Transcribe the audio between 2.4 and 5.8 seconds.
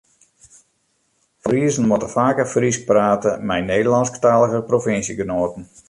Frysk prate mei Nederlânsktalige provinsjegenoaten.